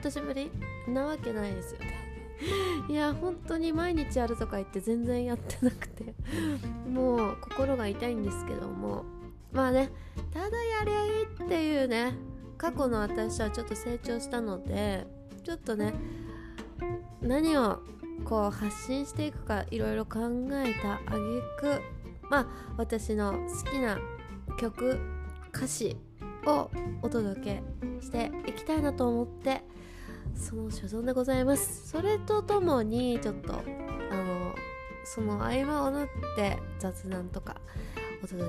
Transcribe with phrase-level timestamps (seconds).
[0.00, 0.50] 半年ぶり
[0.88, 2.00] なわけないですよね。
[2.88, 6.14] いや本当に毎日やるとか言って全然やってなくて。
[6.88, 9.04] もう心が痛いんですけども。
[9.52, 9.90] まあね
[10.32, 12.14] ただやりゃいいっていうね
[12.56, 15.08] 過去の私はちょっと成長したので
[15.42, 15.92] ちょっとね
[17.20, 17.80] 何を
[18.24, 20.20] こう発信していくかいろいろ考
[20.52, 21.82] えたあげく
[22.30, 23.98] まあ私の好きな
[24.56, 25.00] 曲
[25.52, 25.96] 歌詞
[26.46, 26.70] を
[27.02, 27.62] お届け
[28.00, 29.62] していきたいなと思って
[30.40, 31.88] その所存でございます。
[31.88, 33.56] それとともにちょっとあ
[34.14, 34.54] の
[35.04, 37.60] その合間を縫って雑談とか
[38.24, 38.44] お届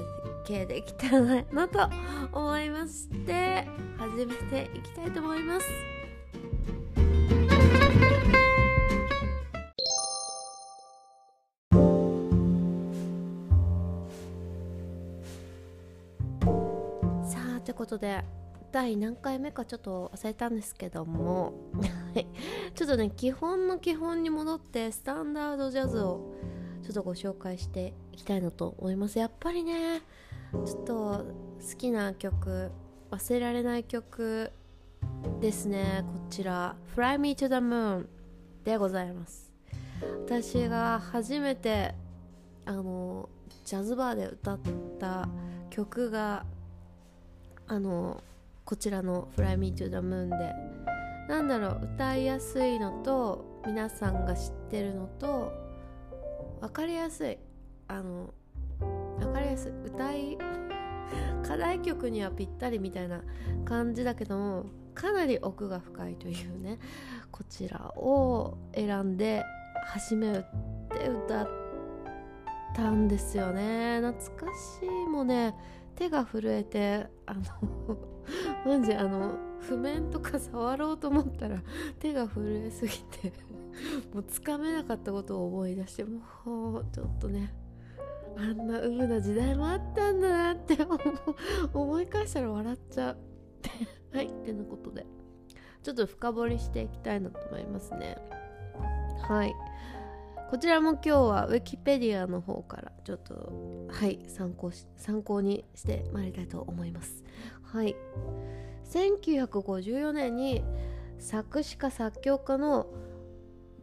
[0.45, 1.89] けできたらなと
[2.31, 5.67] 思いまして始めていきたいと思います。
[17.31, 18.23] さあってことで
[18.71, 21.53] 第何回目かちょっと忘れたんですけども
[22.73, 26.33] ちょっとね基本の基本に戻ってスタンダードジャズを
[26.81, 29.19] ちょっとご紹介していきたいなと思います。
[29.19, 30.01] やっぱりね
[30.65, 31.25] ちょっと
[31.59, 32.71] 好きな曲
[33.11, 34.51] 忘れられない曲
[35.41, 38.07] ですねこちら「Fly Me to the Moon」
[38.63, 39.51] でございます。
[40.25, 41.93] 私が初めて
[42.65, 43.29] あの
[43.65, 44.59] ジャズバーで歌っ
[44.99, 45.27] た
[45.69, 46.45] 曲が
[47.67, 48.23] あの
[48.71, 50.55] こちらの「Fly Me to the Moon で」
[51.27, 55.51] なんだろう歌いやすいのと皆さんが知ってるのと
[56.61, 57.37] 分かりやすい。
[57.89, 58.33] あの
[59.19, 59.71] 分かりやすい。
[59.85, 60.37] 歌い
[61.43, 63.21] 課題曲にはぴったりみたいな
[63.65, 66.79] 感じだけどもかなり奥が深いというね
[67.29, 69.43] こちらを選んで
[69.83, 71.49] 初めて歌っ
[72.73, 73.99] たんですよね。
[74.01, 75.53] 懐かしいもね
[75.95, 77.41] 手が震えてあの
[78.65, 81.61] マジあの譜面とか触ろうと思ったら
[81.99, 83.33] 手が震えすぎて
[84.13, 87.53] もうつかめなかったことを思い出してもうちょっとね。
[88.37, 90.77] あんなウブな時代もあったんだなって
[91.73, 93.17] 思い返したら笑っちゃう
[94.15, 95.05] はいってなことで。
[95.83, 98.17] ちょっと深掘りしていきたいなと思いますね。
[99.23, 99.53] はい。
[100.49, 107.23] こちらも今日はウィキペディアの方からちょっとはい参考し参考にしてまいりたいと思います。
[107.73, 107.95] はい。
[108.91, 110.63] 1954年に
[111.19, 112.87] 作詞家作曲家の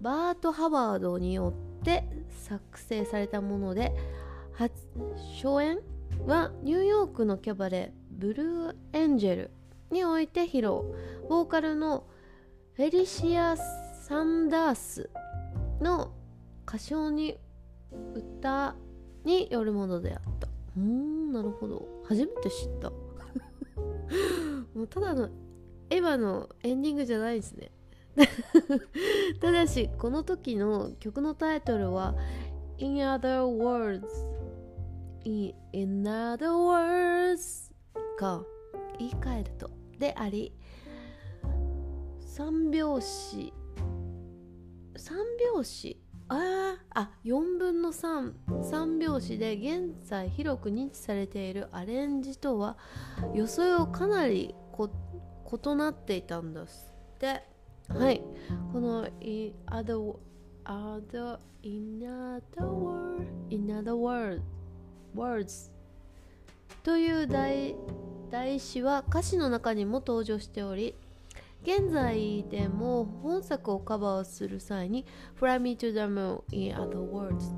[0.01, 3.95] バート・ハワードによって作成されたもので
[4.53, 4.73] 初
[5.43, 5.79] 初演
[6.27, 9.51] はニューヨークのキャバレーブルーエンジェル
[9.91, 10.95] において披露
[11.29, 12.05] ボーカルの
[12.75, 15.11] フェリシア・サンダース
[15.81, 16.13] の
[16.67, 17.39] 歌唱に
[18.15, 18.77] 歌
[19.25, 20.49] によるものであった。
[20.77, 21.87] うーんなるほど。
[22.05, 22.93] 初めて知った。
[24.75, 25.29] もうただの
[25.91, 27.71] エヴァのエンディングじゃないですね。
[29.41, 32.17] ただしこの時の曲のタイトルは
[32.79, 34.05] In other words
[35.25, 37.73] in, in other words
[38.19, 38.43] か
[38.99, 40.53] 言い換えるとであり
[42.19, 43.53] 三拍子
[44.97, 45.17] 三
[45.53, 52.77] 拍子ああ4分の33拍子で現在広く認知されているアレンジとは
[53.35, 57.43] 予想をかなり異なっていたんですで
[57.89, 58.23] はい。
[58.71, 60.15] この in other,
[60.65, 64.43] other, in other, word, in other word,
[65.15, 65.71] words
[66.83, 67.75] という題
[68.31, 70.95] 題詞は歌詞の中にも登場しており
[71.69, 75.05] 現在でも本作をカバーする際に
[75.39, 77.55] Fly Me to the Moon in Other Words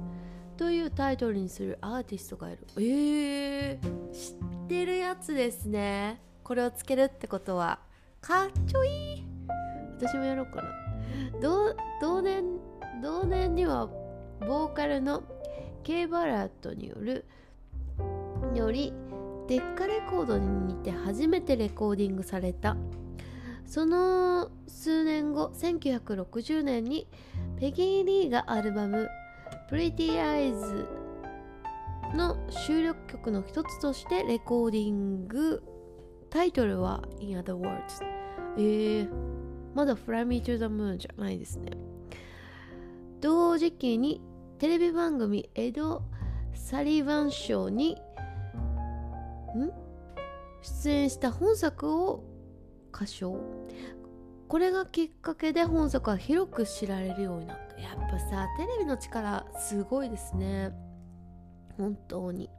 [0.56, 2.66] というタイトルにするアーティストがいる。
[2.76, 4.32] えー、知
[4.64, 6.20] ってるやつですね。
[6.42, 7.78] これをつけるってことは。
[8.20, 9.24] かっちょいい。
[10.00, 10.70] 私もやろうかな。
[12.00, 12.58] 同年
[13.00, 13.86] 同年には
[14.40, 15.22] ボーカルの
[15.84, 17.26] K バラットによる
[18.56, 18.92] より
[19.46, 22.76] デッカレコードにて初めてレコーディングされた
[23.70, 27.06] その数年後1960年に
[27.60, 29.08] ペギー・リーがアルバム
[29.70, 30.88] 「Pretty Eyes」
[32.16, 35.62] の収録曲の一つとしてレコーディング
[36.30, 38.04] タイトルは「In Other Words」
[38.58, 39.08] えー、
[39.72, 41.70] まだ「Fly Me to the Moon」じゃないですね。
[43.20, 44.20] 同時期に
[44.58, 46.02] テレビ番組エド・
[46.54, 47.96] サリバン賞に
[50.60, 52.29] 出演した本作を
[52.92, 53.40] 歌唱
[54.48, 57.80] これがきっかけで本作は広く知られるようになった。
[57.80, 60.72] やっぱさテレビの力すごいですね。
[61.78, 62.50] 本当に。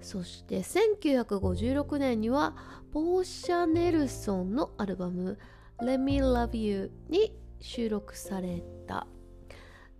[0.00, 2.56] そして1956年には
[2.92, 5.38] ポーシャ・ネルソンのアルバム
[5.78, 9.06] Let Me Love You に収録された。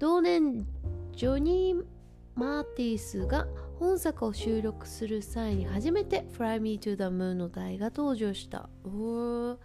[0.01, 0.67] 同年
[1.13, 1.85] ジョニー・
[2.35, 3.47] マーティスが
[3.81, 8.69] 本作を収録する際に初めて Fly Me to the Moon の題が登場した。
[8.85, 9.57] お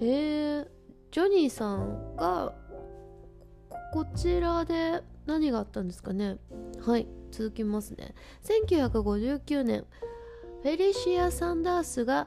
[0.00, 0.68] へえ
[1.12, 2.52] ジョニーさんが
[3.92, 6.38] こちらで何があったんですかね。
[6.84, 8.16] はい続きますね。
[8.42, 9.86] 1959年
[10.64, 12.26] フェリシア・サンダースが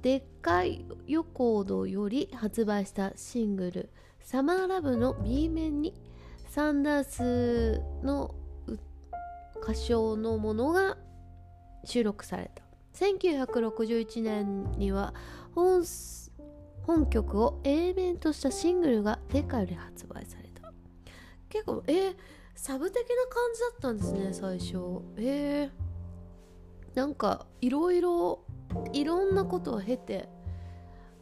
[0.00, 3.90] でっかいヨコードより発売したシングル
[4.24, 5.92] 「サマーラブの B 面に
[6.48, 8.34] サンダースの
[9.62, 10.96] 歌唱のものが
[11.84, 12.62] 収録された。
[12.94, 15.14] 1961年には
[15.54, 15.84] 本
[16.82, 20.72] 本曲を A 面としたシングルがデカより発売された。
[21.48, 22.16] 結構えー、
[22.54, 25.02] サブ的な感じだったんですね最初。
[25.16, 28.44] えー、なんかいろいろ
[28.92, 30.28] いろんなことを経て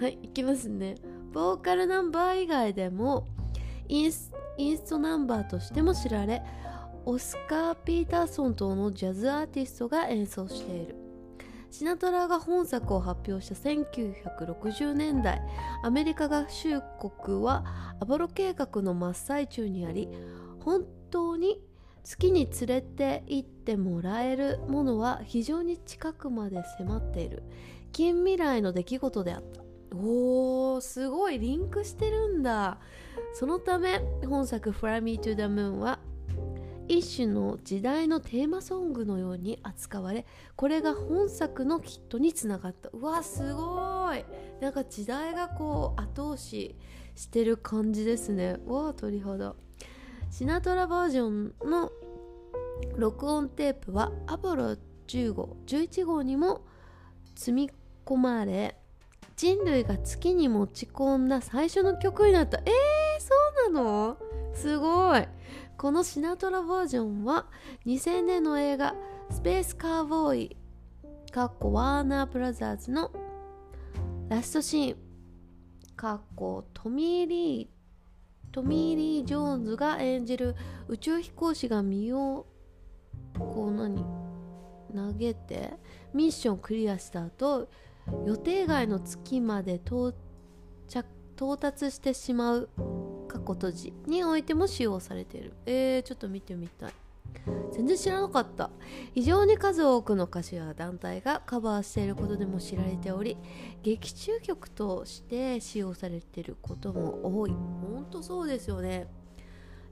[0.00, 0.96] はいいきますね。
[1.32, 3.26] ボーカルナンバー以外でも
[3.88, 4.30] インス
[4.88, 6.42] トナンバーとしても知られ
[7.06, 10.96] オスカー・ピーターソン等のジャズアーティストが演奏している。
[11.70, 15.42] シナトラが本作を発表した1960年代
[15.82, 20.08] アメリカ合衆国はアポロ計画の真っ最中にあり
[20.60, 21.60] 本当に
[22.04, 27.42] 月に連れて行ってもらえるものは非常に近くまで迫っている。
[27.92, 29.62] 近未来の出来事であった。
[29.94, 32.78] おーすごいリンクしてるんだ。
[33.34, 35.98] そのため本作「Fly Me to the Moon」は
[36.88, 40.24] 一種の時代のテーマソングのように扱われ
[40.56, 42.88] これが本作のヒットにつながった。
[42.92, 44.24] うわすごい。
[44.60, 46.76] なんか時代がこう後押し
[47.14, 48.58] してる感じですね。
[48.66, 49.54] わあ鳥肌。
[50.30, 51.90] シナトラバージョンの
[52.96, 54.76] 録音テープはアポロ
[55.06, 56.62] 10号11号にも
[57.34, 57.70] 積み
[58.08, 58.74] 込まれ。
[59.36, 62.58] 人類が月に持ち込んだ最初の曲になった。
[62.58, 62.64] えー、
[63.20, 64.16] そうなの？
[64.54, 65.28] すごい。
[65.76, 67.46] このシナトラバージョンは
[67.86, 68.94] 2000年の映画
[69.30, 70.56] 「スペースカーボーイ」
[71.30, 73.12] かっこワーナーブラザーズの
[74.28, 74.96] ラストシーン。
[75.94, 80.56] かっこトミー・リートミー・リー・ジョーンズが演じる
[80.88, 82.46] 宇宙飛行士が身を
[83.38, 84.04] こう何？
[84.94, 85.74] 投げて
[86.14, 87.68] ミッションクリアした後
[88.26, 90.14] 予定外の月まで到
[90.88, 92.68] 着到達してしまう
[93.28, 95.52] 過去閉じにおいても使用されている。
[95.66, 96.92] えー、ちょっと見てみたい。
[97.72, 98.70] 全然知らなかった。
[99.14, 103.36] 非常に数多くの歌手や団体がカバーしていることでも知られており
[103.82, 107.50] 劇中曲として使用されていることも多い。
[107.50, 109.06] ほんとそうですよね。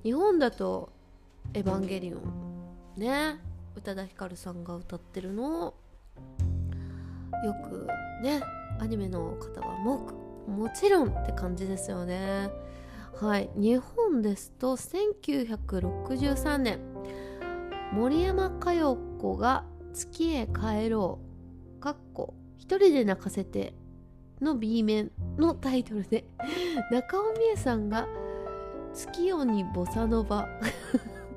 [0.02, 0.90] 日本だと
[1.54, 2.22] 「エヴァンゲリオン」
[2.98, 3.40] ね
[3.76, 5.74] 宇多田ヒカルさんが歌ってるのを
[7.44, 7.86] よく
[8.22, 8.40] ね
[8.78, 10.08] アニメの方はも
[10.46, 12.50] もちろんって感じですよね。
[13.20, 13.50] はい。
[13.56, 16.78] 日本ですと1963年
[17.92, 21.26] 森山佳代子が月へ帰ろう
[22.66, 23.74] 一人で泣かせて
[24.40, 26.24] の B 面のタイトルで
[26.90, 28.08] 中尾美恵さんが
[28.92, 30.48] 月夜にボサノバ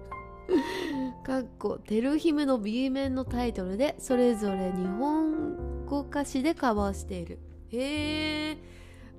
[1.23, 7.39] かっこてる姫の B 面のタイトルでそれぞれ日本語歌詞でカバーしている。
[7.71, 8.57] へえ。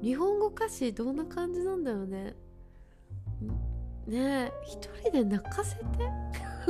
[0.01, 2.37] 日本語歌詞どんな感じなんだろうね。
[4.07, 4.53] ねえ。
[4.65, 5.85] 一人で泣かせて？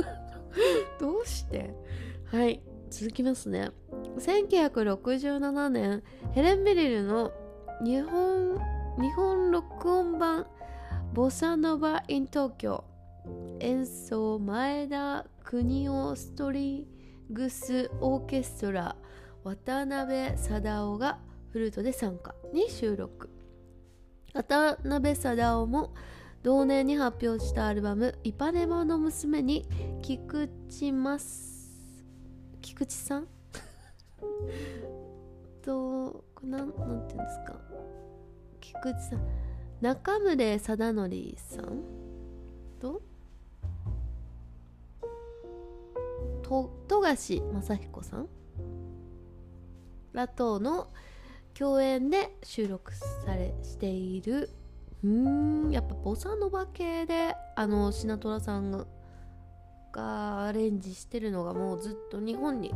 [0.99, 1.73] どうして？
[2.25, 2.61] はい。
[2.89, 3.71] 続きますね。
[4.17, 7.31] 1967年ヘレン・メリルの
[7.83, 8.57] 日本
[8.99, 10.45] 日本録音版
[11.13, 12.83] ボサノバ・イン東京。
[13.59, 16.85] 演奏前田邦夫ストリン
[17.29, 18.95] グスオーケストラ。
[19.43, 21.19] 渡辺貞夫が
[21.51, 23.29] フルートで参加に収録。
[24.33, 25.93] 渡辺貞夫も
[26.43, 29.67] 同年に発表したアルバム「イパネマの娘」に
[30.01, 32.03] 菊池ます
[32.61, 33.27] 菊池さん？
[35.61, 37.59] となんなんていうんですか？
[38.61, 39.27] 菊池さん。
[39.81, 41.83] 中村貞則さん？
[42.79, 43.01] と？
[46.43, 48.27] と富樫雅彦さん？
[50.13, 50.89] らとの
[51.53, 54.49] 共演で収録されしている
[55.03, 58.71] うんやっぱボサノバ系であのシナトラさん
[59.91, 62.73] がアレンジしてるのがもうずっと日本に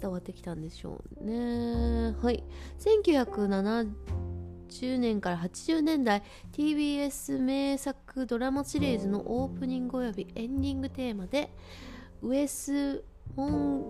[0.00, 2.14] 伝わってきたんでしょうね。
[2.22, 2.44] はい。
[2.78, 6.22] 1970年から80年代
[6.52, 11.52] TBS 名作ドラマシリーズのオープニングおよびエンディングテーマで
[12.22, 13.04] ウエス・
[13.34, 13.82] モン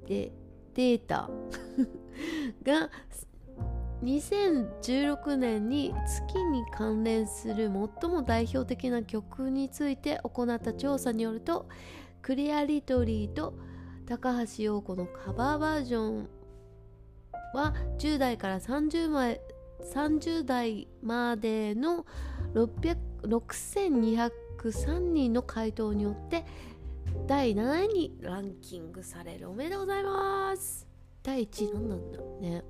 [0.07, 0.33] で
[0.75, 1.31] データ
[2.62, 2.90] が
[4.02, 7.69] 2016年に月に関連する
[8.00, 11.69] 最も代表的な曲について行った調査によると
[12.23, 13.55] クリアリトリーと
[14.07, 16.28] 高橋洋子のカバーバージョン
[17.55, 19.40] は10代から30枚
[19.95, 22.07] 30代までの
[22.55, 26.45] 6203人の回答によって
[27.26, 29.50] 第7位にランキングされる？
[29.50, 30.87] おめでとうございます
[31.23, 32.62] 第1位何なんだろうね。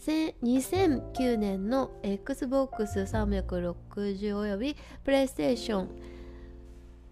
[0.00, 5.90] 2009年の XBOX360 およびプレイステーション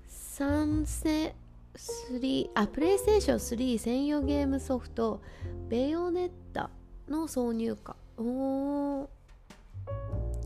[0.08, 1.34] 3世
[1.76, 5.20] 3あプレイステーション3専用ゲームソフト
[5.68, 6.70] ベヨネッタ
[7.08, 7.96] の挿入歌。
[8.16, 9.08] おー。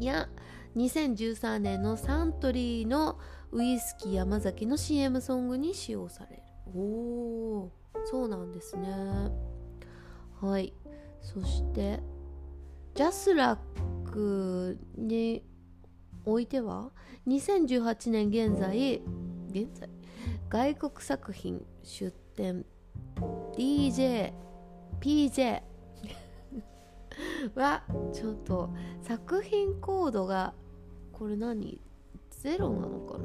[0.01, 0.29] や
[0.77, 3.19] 2013年のサントリーの
[3.53, 6.43] ウイスキー山崎の CM ソングに使用される。
[6.75, 7.71] おお
[8.05, 8.89] そうなんですね。
[10.41, 10.73] はい。
[11.21, 12.01] そして
[12.95, 13.59] ジャスラッ
[14.11, 15.43] クに
[16.27, 16.91] おいては
[17.27, 19.03] 2018年現在
[19.51, 19.89] 現在？
[20.51, 22.67] 外国作品出展。
[23.57, 24.33] DJ
[25.01, 25.63] PJ
[27.57, 27.83] は
[28.13, 28.69] ちょっと
[29.01, 30.53] 作品コードが
[31.13, 31.81] これ何？
[32.31, 33.25] ゼロなのかな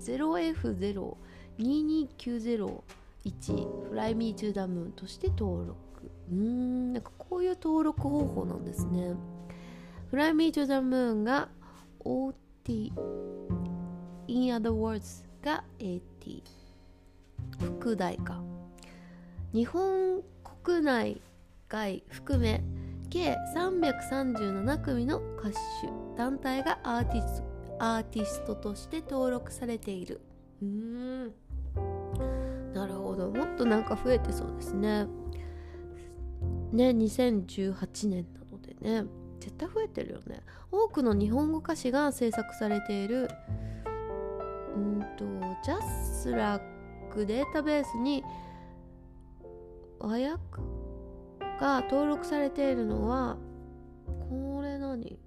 [0.00, 2.80] ？0F022901
[3.90, 5.91] Fly Me to the Moon として登録。
[6.32, 9.14] うーんなんかこういう登録方法なんですね。
[10.10, 11.48] Fly Me to the Moon が
[12.04, 12.92] OT
[14.28, 16.42] In other words が AT
[17.58, 18.42] 副題か。
[19.52, 20.22] 日本
[20.64, 21.20] 国内
[21.68, 22.64] 外含め
[23.10, 25.56] 計337組の歌手
[26.16, 30.20] 団体がアーティストアーティストとして登録されている。
[30.62, 31.32] うーん。
[32.72, 33.30] なるほど。
[33.30, 35.06] もっとなんか増えてそうですね。
[36.72, 39.04] ね2018年なのでね。
[39.40, 40.40] 絶対増えてるよね。
[40.70, 43.28] 多くの日本語歌詞が制作されている
[44.76, 45.24] うんと
[45.64, 45.82] ジャ
[46.14, 46.62] スラッ
[47.12, 48.22] クデータベースに
[49.98, 50.28] 和訳
[51.60, 53.36] が登録されているのは
[54.30, 55.18] これ何？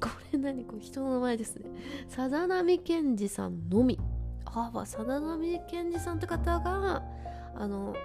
[0.00, 0.64] これ何？
[0.64, 1.66] これ人の名前ですね。
[2.08, 3.98] さだなみけんじさんのみ。
[4.44, 7.02] ああさだなみけんじさんって方が
[7.56, 7.96] あの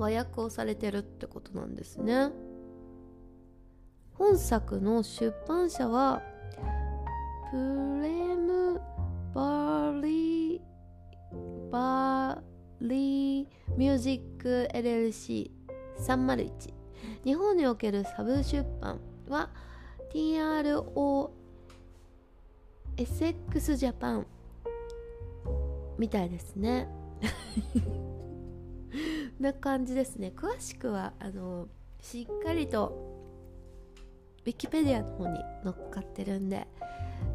[0.00, 2.30] 和訳をされてるってことなんですね。
[4.14, 6.22] 本作の出版社は
[7.50, 8.80] プレム
[9.34, 10.60] バーリー
[11.70, 16.50] バーリーミュージック LLC301
[17.24, 19.50] 日本におけるサブ出版は
[20.12, 21.30] TRO
[22.96, 24.26] SX ジャパン
[25.98, 26.88] みたいですね。
[29.40, 30.32] な感じですね。
[30.36, 31.68] 詳しくはあの
[32.00, 33.18] しっかりと
[34.44, 36.66] ウィキペディアの方に載っかってるんで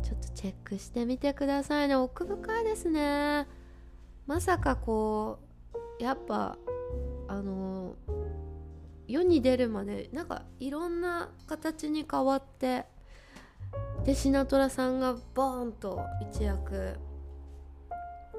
[0.04, 1.96] ちょっとチェックしてみてくださいね。
[1.96, 3.48] 奥深いですね。
[4.28, 5.40] まさかこ
[6.00, 6.58] うやっぱ
[7.28, 7.96] あの
[9.08, 12.86] 世に出るまでなんかいろんな形に変わって
[14.04, 16.98] でシナトラさんがボーンと一躍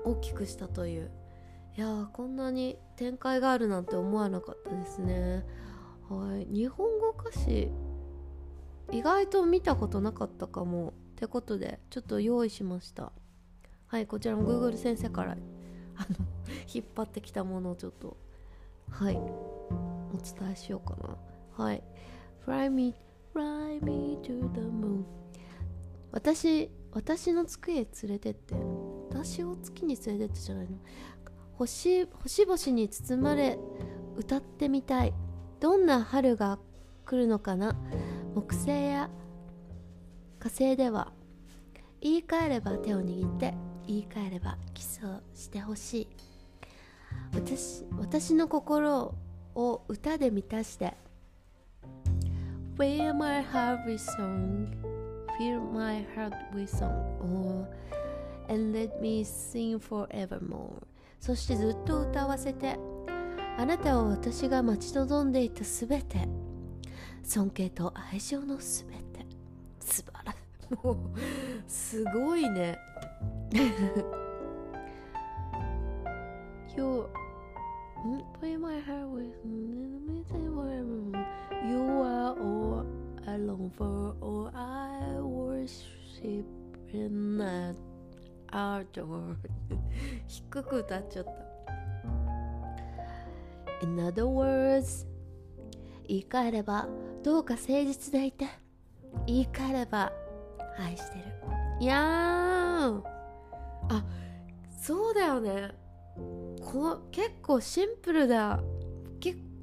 [0.05, 1.11] 大きくしたという。
[1.77, 5.45] いやーこんなに展開があるなんて思わなかったですね。
[6.09, 6.47] はい。
[6.47, 7.71] 日本語歌詞
[8.91, 13.13] 意外と見たことなかったかもってことでちょっと用意しました。
[13.89, 16.27] はいこちらも Google 先生からあの
[16.73, 18.17] 引っ張ってきたものをちょっと
[18.89, 21.19] はいお伝えしようかな。
[21.63, 21.83] はい。
[22.47, 22.95] Fly me,
[23.35, 25.05] fly me to the moon
[26.11, 28.55] 私私の月へ連れてって。
[29.17, 30.79] 私を月に連れてってじゃないの。
[31.59, 33.59] 星星々に包まれ
[34.17, 35.15] 歌ってみたい。
[35.59, 36.59] どんな春が
[37.07, 37.75] 来るのかな？
[38.35, 39.11] 木星や
[40.39, 41.13] 火星では。
[42.01, 43.55] 言い換えれば手を握って
[43.87, 46.09] 言い換えればキスをしてほしい。
[47.33, 49.15] 私私の心
[49.55, 50.95] を歌で満たして。
[52.77, 54.69] Fill my heart with song.
[55.39, 56.91] Fill my heart with song.
[57.23, 57.67] Oh,
[58.53, 60.83] And let me sing forevermore.
[61.21, 62.79] そしてずっと歌わせて
[63.59, 66.29] あなたは私が待ち望んでいたすべて
[67.23, 69.27] 尊敬と愛情のすべて
[69.81, 70.37] 素晴らし
[70.71, 70.97] いもう
[71.67, 72.79] すごいね
[76.77, 77.09] You
[78.39, 80.25] play my heart with me
[81.65, 82.85] You are all
[83.27, 86.45] I long for all I worship
[86.93, 87.39] and
[88.57, 89.37] adore
[90.27, 91.31] 低く歌っちゃった。
[93.87, 95.07] In other words
[96.09, 96.89] 言い換えれば
[97.23, 98.47] どうか誠実でいて
[99.27, 100.13] 言い換えれば
[100.79, 101.25] 愛してる。
[101.81, 103.03] いやー
[103.89, 104.05] あ
[104.81, 105.73] そうだよね。
[106.65, 108.61] こ結構シンプルだ。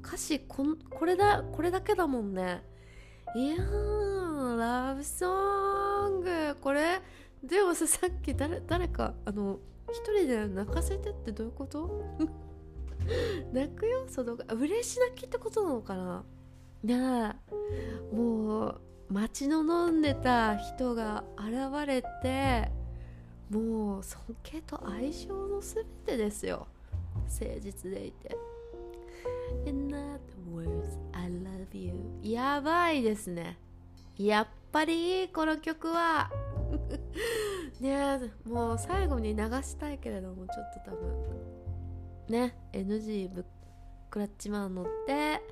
[0.06, 2.62] 歌詞ここれだこれだけだもんね。
[3.34, 7.00] いやーラブソングこれ
[7.48, 9.58] でもさ さっき誰誰かあの
[9.90, 12.04] 一人で泣かせてってどういうこと？
[13.52, 16.24] 泣く要素とか嬉し泣きってことなのかな？
[16.82, 17.34] ね
[18.12, 18.80] えもう
[19.10, 22.70] 待ち望んでた人が現れて
[23.50, 26.66] もう尊敬と愛情の全てですよ。
[27.26, 28.36] 誠実でいて。
[29.66, 30.18] In other
[30.52, 31.94] words, I love you.
[32.22, 33.58] やばいですね。
[34.16, 36.30] やっぱりこの曲は。
[37.80, 37.90] ね
[38.46, 41.54] えもう最後に流したいけれどもちょっと多分。
[42.28, 43.44] ね NG ぶっ
[44.10, 45.42] くらっちまうのって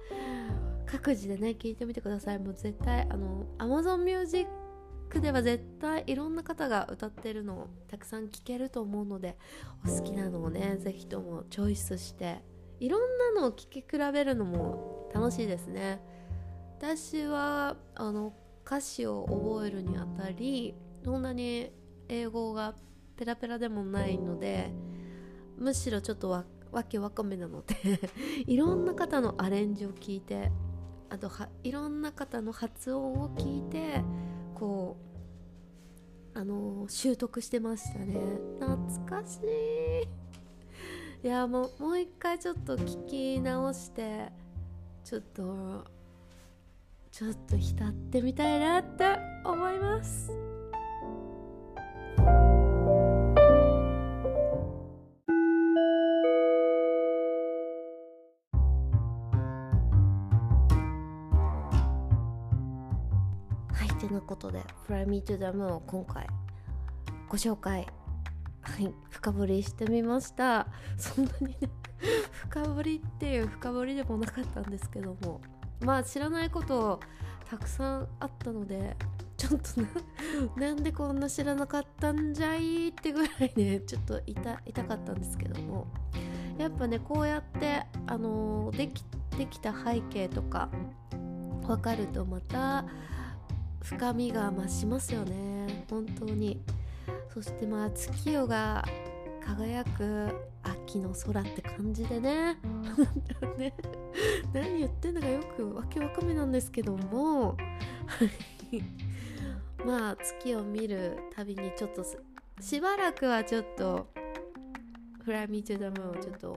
[0.86, 2.38] 各自でね聞いてみてください。
[2.38, 4.48] もう絶対あの Amazon Music
[5.20, 9.36] では絶対いろんな方が歌ってるのをたくさん聴けると思うので
[9.84, 12.40] お好きなのをね是非ともチョイスして
[12.80, 16.00] いろんなのを聴き比べるのも楽しいですね。
[16.78, 18.32] 私はあの
[18.66, 21.70] 歌詞を覚えるにあたりそんなに
[22.08, 22.74] 英語が
[23.16, 24.72] ペラペラでもないので
[25.58, 27.76] むしろちょっとわわけわかめなので
[28.46, 30.50] いろんな方のアレンジを聞いて
[31.10, 34.02] あとはいろんな方の発音を聞いて
[34.54, 34.96] こ
[36.34, 38.14] うあの習得してましたね。
[38.58, 40.08] 懐かしい。
[41.22, 43.04] いやもうもう一回ちょっと聞
[43.36, 44.32] き直して
[45.04, 45.84] ちょっと
[47.10, 50.51] ちょっと浸ってみたいなって思います。
[64.02, 66.26] ということで「Fly Me to the Moon」を今回
[67.28, 67.86] ご紹介
[68.60, 70.66] はい深掘りしてみました。
[70.96, 71.70] そんなにね
[72.50, 75.40] 深掘りっていう深掘りでもなかったんですけども
[75.80, 76.98] まあ知らないこと
[77.48, 78.96] たくさんあったので
[79.36, 79.88] ちょっとな
[80.68, 85.86] なんでこんな知らなかったんじゃいってぐらいね ちょっと痛痛かったんですけども。
[86.58, 89.02] やっぱねこうやってあの、でき
[89.38, 90.68] できた背景とか
[91.66, 92.84] 分かるとまた
[93.82, 95.84] 深みが増しますよね。
[95.90, 96.60] 本当に。
[97.32, 98.84] そしてまあ月夜が
[99.44, 100.30] 輝く
[100.62, 102.58] 秋の空って感じでね。
[103.58, 103.74] ね。
[104.52, 107.56] 何言ってんのかよくわけわかめなんですけども。
[109.84, 112.04] まあ月を見るたびにちょっと
[112.60, 114.06] しばらくはちょっと
[115.24, 116.56] フライミーチュダムをちょっと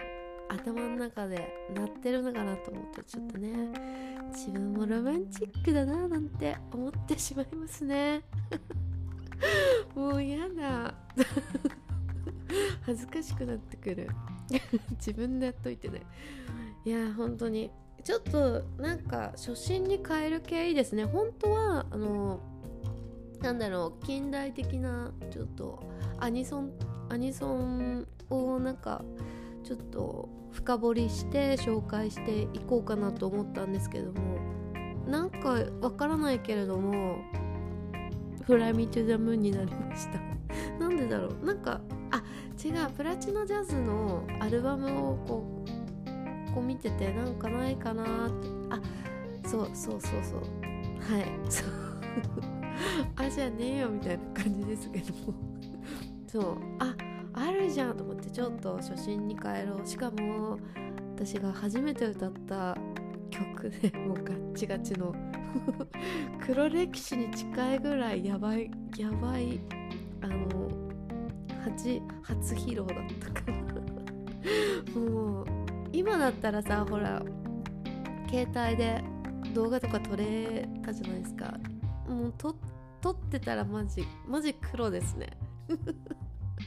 [0.49, 3.71] 頭の中で鳴ってるのかなと思ってちょっとね
[4.31, 8.23] 自分もロマンチックだななんて思ってしまいますね。
[9.95, 10.95] もうやだ。
[12.85, 14.07] 恥ずかしくなってくる。
[14.97, 16.01] 自分でやっといてね。
[16.83, 17.71] いや本当に。
[18.03, 21.05] ちょっとなんか初心に変える系いいですね。
[21.05, 22.39] 本当はあの
[23.41, 25.83] なんだろう近代的なちょっと
[26.19, 26.71] アニソン
[27.09, 29.03] アニソンをなんか
[29.65, 34.37] ちょっと深掘りして紹介していこうかなと思ったんですけども
[35.07, 37.17] なんかわからないけれども
[38.45, 40.19] 「フライミートゥザムーンになりました。
[40.79, 41.45] なんでだろう？
[41.45, 42.23] なんかあ
[42.63, 42.91] 違う。
[42.95, 48.47] プラチナジャズのアルバムをこうこう見ててなんかないかなって。
[48.69, 48.79] あ
[49.47, 50.39] そうそうそうそう。
[50.39, 51.25] はい。
[51.49, 51.69] そう。
[53.17, 55.33] あじゃねえよみたいな感じですけども。
[56.27, 56.43] そう。
[56.79, 56.95] あ
[57.45, 59.87] あるじゃんと思ってちょっと初心に帰ろう。
[59.87, 60.57] しかも
[61.15, 62.75] 私が初めて歌った
[63.29, 65.13] 曲で もうガッチガチの
[66.45, 69.59] 黒歴史に近いぐらいやばいやばい
[70.21, 70.69] あの
[71.63, 75.45] 初初披露だったかな もう
[75.93, 77.23] 今だったらさほら
[78.29, 79.03] 携帯で
[79.53, 81.57] 動画とか撮れたじゃないですか
[82.07, 82.55] もう撮
[83.01, 85.29] 撮ってたらマジマジ黒ですね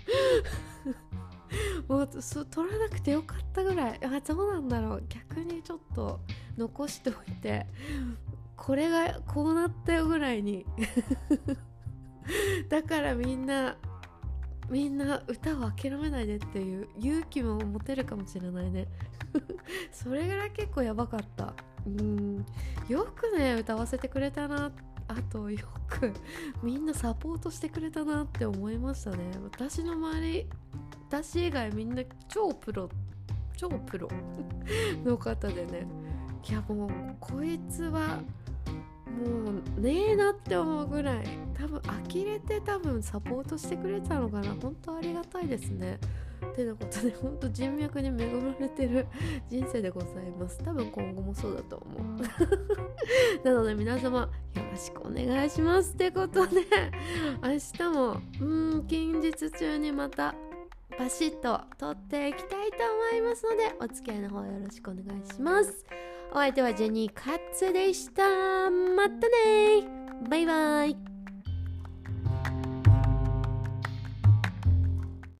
[1.88, 4.00] もうそ取らなくてよかったぐらい。
[4.04, 5.04] あどうなんだろう。
[5.08, 6.20] 逆にちょっと
[6.56, 7.66] 残しておいて。
[8.56, 10.66] これがこうなったよぐらいに。
[12.68, 13.76] だからみんな
[14.68, 18.86] みんな歌を諦めないでっていう勇気も持てるかもしれないね。
[19.92, 21.54] それぐらい結構やばかった。
[21.86, 22.44] うん。
[22.88, 24.72] よくね歌わせてくれたなっ
[25.08, 26.12] あとよく
[26.62, 29.18] みんなサポートしてくれたなって思いましたね。
[29.42, 30.46] 私の周り
[31.08, 32.88] 私以外みんな超プロ
[33.56, 34.08] 超プロ
[35.04, 35.86] の方でね。
[36.48, 38.20] いやもうこいつは
[39.06, 41.26] もうねえなって思うぐらい。
[41.54, 44.54] 多分呆れて多分サポートしてくれたのかな。
[44.62, 45.98] 本当ありがたいですね。
[46.54, 49.06] てなことで本当人脈に恵まれてる
[49.48, 50.58] 人生でございます。
[50.64, 52.22] 多分今後もそうだと思う。
[53.44, 54.28] なので皆様よ
[54.70, 56.62] ろしくお願いしますってことで
[57.42, 60.34] 明日もうん近日中にまた
[60.98, 62.76] バシッと撮っていきたいと
[63.12, 65.86] 思いますのでお付き合いの方よろしくお願いします。
[66.30, 68.22] お相手はジェニー・カッツでした。
[68.70, 69.98] またね
[70.28, 71.07] バイバイ。